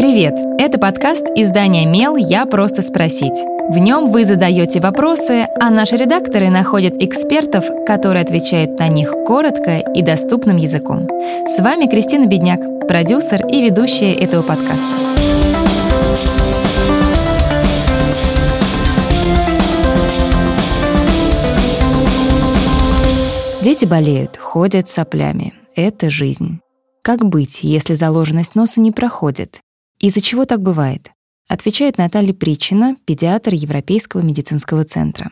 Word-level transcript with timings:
Привет! 0.00 0.32
Это 0.58 0.78
подкаст 0.78 1.26
издания 1.36 1.84
«Мел. 1.84 2.16
Я 2.16 2.46
просто 2.46 2.80
спросить». 2.80 3.38
В 3.68 3.76
нем 3.76 4.10
вы 4.10 4.24
задаете 4.24 4.80
вопросы, 4.80 5.46
а 5.60 5.68
наши 5.68 5.98
редакторы 5.98 6.48
находят 6.48 6.94
экспертов, 6.96 7.66
которые 7.84 8.22
отвечают 8.22 8.78
на 8.78 8.88
них 8.88 9.12
коротко 9.26 9.76
и 9.76 10.00
доступным 10.00 10.56
языком. 10.56 11.06
С 11.06 11.58
вами 11.58 11.84
Кристина 11.84 12.24
Бедняк, 12.24 12.88
продюсер 12.88 13.46
и 13.46 13.60
ведущая 13.60 14.14
этого 14.14 14.40
подкаста. 14.40 14.80
Дети 23.62 23.84
болеют, 23.84 24.38
ходят 24.38 24.88
соплями. 24.88 25.52
Это 25.76 26.08
жизнь. 26.08 26.60
Как 27.02 27.22
быть, 27.22 27.58
если 27.60 27.92
заложенность 27.92 28.54
носа 28.54 28.80
не 28.80 28.92
проходит? 28.92 29.60
Из-за 30.00 30.22
чего 30.22 30.46
так 30.46 30.62
бывает? 30.62 31.10
Отвечает 31.46 31.98
Наталья 31.98 32.32
Причина, 32.32 32.96
педиатр 33.04 33.52
Европейского 33.52 34.22
медицинского 34.22 34.84
центра. 34.84 35.30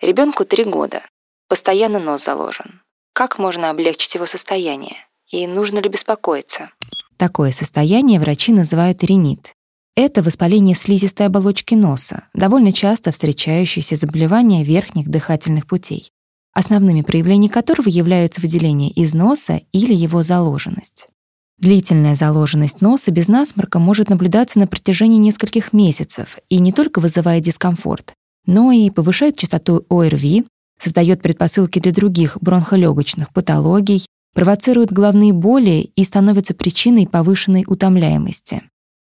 Ребенку 0.00 0.44
три 0.44 0.62
года. 0.62 1.02
Постоянно 1.48 1.98
нос 1.98 2.24
заложен. 2.24 2.82
Как 3.12 3.38
можно 3.38 3.70
облегчить 3.70 4.14
его 4.14 4.26
состояние? 4.26 4.94
И 5.32 5.46
нужно 5.48 5.80
ли 5.80 5.88
беспокоиться? 5.88 6.70
Такое 7.16 7.50
состояние 7.50 8.20
врачи 8.20 8.52
называют 8.52 9.02
ринит. 9.02 9.52
Это 9.96 10.22
воспаление 10.22 10.76
слизистой 10.76 11.26
оболочки 11.26 11.74
носа, 11.74 12.28
довольно 12.34 12.70
часто 12.70 13.10
встречающееся 13.10 13.96
заболевание 13.96 14.62
верхних 14.62 15.08
дыхательных 15.08 15.66
путей, 15.66 16.12
основными 16.52 17.02
проявлениями 17.02 17.52
которого 17.52 17.88
являются 17.88 18.40
выделение 18.40 18.90
из 18.90 19.12
носа 19.12 19.60
или 19.72 19.92
его 19.92 20.22
заложенность. 20.22 21.08
Длительная 21.58 22.14
заложенность 22.14 22.80
носа 22.82 23.10
без 23.10 23.26
насморка 23.26 23.80
может 23.80 24.08
наблюдаться 24.08 24.60
на 24.60 24.68
протяжении 24.68 25.18
нескольких 25.18 25.72
месяцев 25.72 26.38
и 26.48 26.60
не 26.60 26.72
только 26.72 27.00
вызывает 27.00 27.42
дискомфорт, 27.42 28.14
но 28.46 28.70
и 28.70 28.90
повышает 28.90 29.36
частоту 29.36 29.84
ОРВИ, 29.90 30.46
создает 30.78 31.20
предпосылки 31.20 31.80
для 31.80 31.92
других 31.92 32.38
бронхолегочных 32.40 33.32
патологий, 33.32 34.06
провоцирует 34.34 34.92
головные 34.92 35.32
боли 35.32 35.90
и 35.96 36.04
становится 36.04 36.54
причиной 36.54 37.08
повышенной 37.08 37.64
утомляемости. 37.66 38.62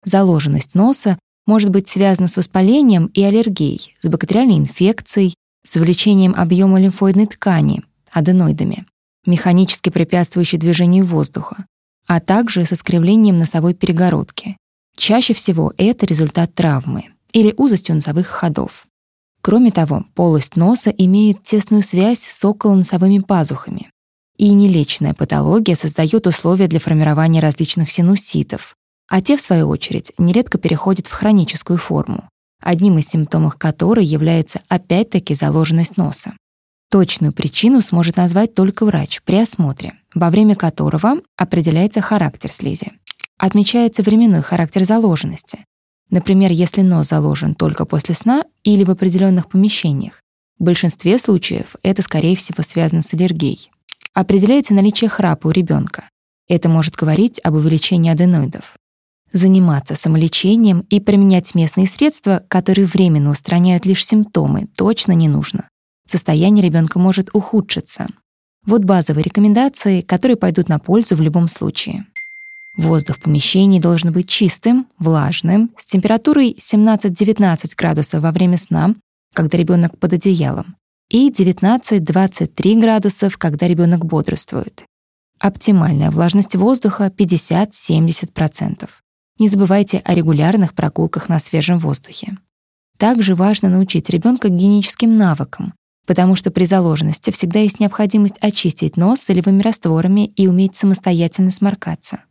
Заложенность 0.04 0.74
носа 0.74 1.20
может 1.46 1.70
быть 1.70 1.88
связана 1.88 2.28
с 2.28 2.38
воспалением 2.38 3.06
и 3.14 3.22
аллергией, 3.22 3.96
с 4.02 4.08
бактериальной 4.08 4.58
инфекцией, 4.58 5.36
с 5.64 5.76
увеличением 5.76 6.34
объема 6.36 6.80
лимфоидной 6.80 7.28
ткани, 7.28 7.84
аденоидами, 8.12 8.88
механически 9.28 9.92
препятствующей 9.92 10.58
движению 10.58 11.06
воздуха, 11.06 11.66
а 12.12 12.20
также 12.20 12.66
с 12.66 12.74
искривлением 12.74 13.38
носовой 13.38 13.74
перегородки. 13.74 14.58
Чаще 14.98 15.34
всего 15.34 15.72
это 15.78 16.06
результат 16.06 16.54
травмы 16.54 17.06
или 17.32 17.54
узостью 17.56 17.96
носовых 17.96 18.28
ходов. 18.28 18.86
Кроме 19.42 19.72
того, 19.72 20.04
полость 20.14 20.58
носа 20.58 20.90
имеет 20.90 21.42
тесную 21.42 21.84
связь 21.84 22.28
с 22.28 22.44
околоносовыми 22.44 23.20
пазухами. 23.20 23.90
И 24.36 24.52
нелеченная 24.52 25.14
патология 25.14 25.78
создает 25.78 26.28
условия 26.28 26.68
для 26.68 26.82
формирования 26.82 27.40
различных 27.40 27.90
синуситов, 27.90 28.76
а 29.08 29.22
те, 29.22 29.38
в 29.38 29.42
свою 29.42 29.70
очередь, 29.70 30.12
нередко 30.18 30.58
переходят 30.58 31.08
в 31.08 31.14
хроническую 31.14 31.80
форму, 31.80 32.28
одним 32.62 32.98
из 32.98 33.08
симптомов 33.08 33.56
которой 33.56 34.04
является 34.04 34.60
опять-таки 34.68 35.34
заложенность 35.34 35.96
носа. 35.96 36.34
Точную 36.92 37.32
причину 37.32 37.80
сможет 37.80 38.18
назвать 38.18 38.54
только 38.54 38.86
врач 38.86 39.22
при 39.24 39.38
осмотре, 39.38 39.94
во 40.14 40.30
время 40.30 40.58
которого 40.58 41.22
определяется 41.38 42.02
характер 42.02 42.52
слизи. 42.52 42.92
Отмечается 43.38 44.04
временной 44.04 44.42
характер 44.42 44.84
заложенности. 44.84 45.66
Например, 46.10 46.52
если 46.52 46.82
нос 46.82 47.08
заложен 47.08 47.56
только 47.56 47.86
после 47.86 48.14
сна 48.14 48.44
или 48.66 48.84
в 48.84 48.92
определенных 48.92 49.48
помещениях. 49.48 50.20
В 50.60 50.66
большинстве 50.66 51.18
случаев 51.18 51.78
это, 51.82 52.02
скорее 52.02 52.36
всего, 52.36 52.62
связано 52.62 53.02
с 53.02 53.14
аллергией. 53.14 53.72
Определяется 54.14 54.74
наличие 54.74 55.10
храпа 55.10 55.48
у 55.48 55.52
ребенка. 55.52 56.10
Это 56.50 56.68
может 56.68 56.96
говорить 56.96 57.40
об 57.42 57.54
увеличении 57.54 58.12
аденоидов. 58.12 58.76
Заниматься 59.32 59.96
самолечением 59.96 60.82
и 60.90 61.00
применять 61.00 61.56
местные 61.56 61.88
средства, 61.88 62.44
которые 62.50 62.86
временно 62.86 63.30
устраняют 63.30 63.86
лишь 63.86 64.06
симптомы, 64.06 64.68
точно 64.76 65.14
не 65.14 65.30
нужно. 65.30 65.71
Состояние 66.12 66.66
ребенка 66.66 67.00
может 67.00 67.30
ухудшиться, 67.32 68.10
вот 68.66 68.84
базовые 68.84 69.24
рекомендации, 69.24 70.02
которые 70.02 70.36
пойдут 70.36 70.68
на 70.68 70.78
пользу 70.78 71.16
в 71.16 71.22
любом 71.22 71.48
случае. 71.48 72.06
Воздух 72.76 73.16
в 73.16 73.22
помещении 73.22 73.80
должен 73.80 74.12
быть 74.12 74.28
чистым, 74.28 74.88
влажным, 74.98 75.72
с 75.78 75.86
температурой 75.86 76.58
17-19 76.60 77.76
градусов 77.78 78.24
во 78.24 78.34
время 78.34 78.58
сна, 78.58 78.94
когда 79.34 79.58
ребенок 79.58 79.98
под 80.00 80.12
одеялом, 80.12 80.76
и 81.10 81.32
19-23 81.32 82.82
градусов, 82.82 83.38
когда 83.38 83.70
ребенок 83.70 84.04
бодрствует. 84.04 84.84
Оптимальная 85.40 86.12
влажность 86.12 86.58
воздуха 86.58 87.06
50-70%. 87.06 88.90
Не 89.40 89.48
забывайте 89.48 90.00
о 90.00 90.14
регулярных 90.14 90.74
прогулках 90.74 91.30
на 91.30 91.40
свежем 91.40 91.80
воздухе. 91.80 92.38
Также 92.98 93.34
важно 93.34 93.70
научить 93.70 94.10
ребенка 94.10 94.50
гигиеническим 94.50 95.18
навыкам, 95.18 95.74
потому 96.06 96.36
что 96.36 96.52
при 96.52 96.66
заложенности 96.66 97.32
всегда 97.32 97.60
есть 97.60 97.80
необходимость 97.80 98.36
очистить 98.42 98.98
нос 98.98 99.22
солевыми 99.22 99.62
растворами 99.62 100.28
и 100.28 100.48
уметь 100.48 100.76
самостоятельно 100.76 101.52
сморкаться. 101.52 102.24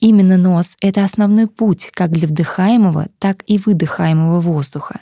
Именно 0.00 0.36
нос— 0.36 0.76
это 0.80 1.04
основной 1.04 1.46
путь 1.46 1.90
как 1.92 2.10
для 2.10 2.28
вдыхаемого, 2.28 3.08
так 3.18 3.42
и 3.46 3.58
выдыхаемого 3.58 4.40
воздуха. 4.40 5.00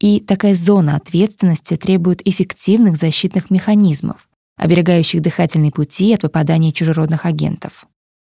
И 0.00 0.20
такая 0.20 0.54
зона 0.54 0.96
ответственности 0.96 1.76
требует 1.76 2.26
эффективных 2.26 2.96
защитных 2.96 3.50
механизмов, 3.50 4.28
оберегающих 4.56 5.22
дыхательные 5.22 5.70
пути 5.70 6.12
от 6.14 6.22
попадания 6.22 6.72
чужеродных 6.72 7.26
агентов. 7.26 7.86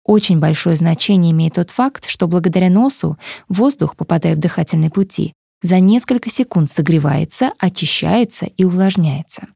Очень 0.06 0.40
большое 0.40 0.76
значение 0.76 1.32
имеет 1.32 1.54
тот 1.54 1.72
факт, 1.72 2.06
что 2.08 2.28
благодаря 2.28 2.70
носу 2.70 3.18
воздух, 3.48 3.96
попадая 3.96 4.36
в 4.36 4.40
дыхательные 4.40 4.90
пути, 4.90 5.34
за 5.64 5.80
несколько 5.80 6.30
секунд 6.30 6.70
согревается, 6.70 7.54
очищается 7.58 8.46
и 8.46 8.66
увлажняется. 8.66 9.48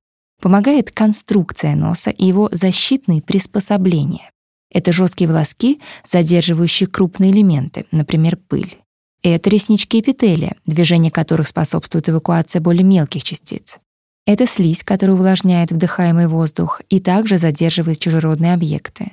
Помогает 0.41 0.91
конструкция 0.91 1.75
носа 1.75 2.09
и 2.09 2.25
его 2.25 2.49
защитные 2.51 3.21
приспособления. 3.21 4.31
Это 4.71 4.93
жесткие 4.93 5.29
волоски, 5.29 5.81
задерживающие 6.05 6.87
крупные 6.87 7.31
элементы, 7.31 7.85
например, 7.91 8.37
пыль. 8.37 8.77
Это 9.21 9.49
реснички 9.49 9.99
эпителия, 9.99 10.55
движение 10.65 11.11
которых 11.11 11.47
способствует 11.47 12.07
эвакуации 12.07 12.59
более 12.59 12.83
мелких 12.83 13.23
частиц. 13.23 13.77
Это 14.25 14.45
слизь, 14.45 14.83
которая 14.83 15.15
увлажняет 15.15 15.71
вдыхаемый 15.71 16.27
воздух 16.27 16.81
и 16.89 16.99
также 16.99 17.37
задерживает 17.37 17.99
чужеродные 17.99 18.53
объекты. 18.53 19.11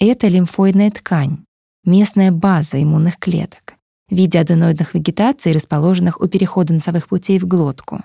Это 0.00 0.26
лимфоидная 0.28 0.90
ткань, 0.90 1.44
местная 1.84 2.32
база 2.32 2.82
иммунных 2.82 3.18
клеток 3.18 3.73
в 4.08 4.14
виде 4.14 4.38
аденоидных 4.38 4.94
вегетаций, 4.94 5.52
расположенных 5.52 6.20
у 6.20 6.26
перехода 6.26 6.74
носовых 6.74 7.08
путей 7.08 7.38
в 7.38 7.46
глотку. 7.46 8.02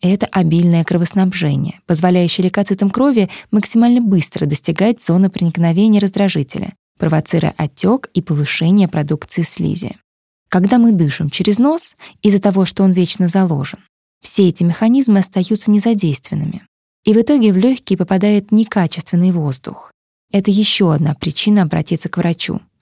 Это 0.00 0.26
обильное 0.26 0.84
кровоснабжение, 0.84 1.80
позволяющее 1.86 2.44
лейкоцитам 2.44 2.90
крови 2.90 3.30
максимально 3.50 4.00
быстро 4.00 4.46
достигать 4.46 5.00
зоны 5.00 5.30
проникновения 5.30 6.00
раздражителя, 6.00 6.74
провоцируя 6.98 7.54
отек 7.56 8.10
и 8.12 8.20
повышение 8.20 8.88
продукции 8.88 9.42
слизи. 9.42 9.96
Когда 10.48 10.78
мы 10.78 10.92
дышим 10.92 11.30
через 11.30 11.58
нос, 11.58 11.96
из-за 12.22 12.40
того, 12.40 12.64
что 12.64 12.84
он 12.84 12.92
вечно 12.92 13.28
заложен, 13.28 13.80
все 14.20 14.48
эти 14.48 14.62
механизмы 14.62 15.20
остаются 15.20 15.70
незадействованными. 15.70 16.62
И 17.04 17.12
в 17.12 17.20
итоге 17.20 17.52
в 17.52 17.56
легкие 17.56 17.98
попадает 17.98 18.52
некачественный 18.52 19.32
воздух. 19.32 19.92
Это 20.32 20.50
еще 20.50 20.92
одна 20.92 21.14
причина 21.14 21.62
обратиться 21.62 22.08
к 22.08 22.16
врачу, 22.16 22.60